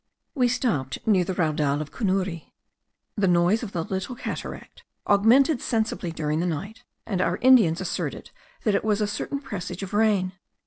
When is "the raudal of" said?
1.23-1.91